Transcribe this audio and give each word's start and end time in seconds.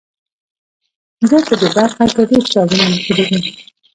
ده 1.29 1.37
په 1.47 1.53
دې 1.61 1.67
برخه 1.77 2.03
کې 2.13 2.21
ډیر 2.29 2.41
کتابونه 2.47 2.85
لیکلي 2.93 3.25
دي. 3.43 3.51